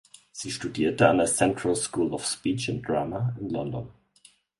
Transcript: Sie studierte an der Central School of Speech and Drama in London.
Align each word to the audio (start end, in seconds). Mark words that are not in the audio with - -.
Sie 0.31 0.49
studierte 0.51 1.07
an 1.07 1.19
der 1.19 1.27
Central 1.27 1.75
School 1.75 2.11
of 2.15 2.25
Speech 2.25 2.69
and 2.71 2.87
Drama 2.87 3.35
in 3.39 3.51
London. 3.51 3.87